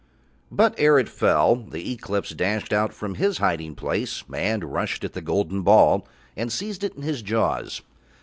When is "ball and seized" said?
5.61-6.83